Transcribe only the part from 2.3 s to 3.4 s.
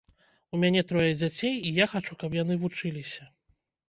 яны вучыліся.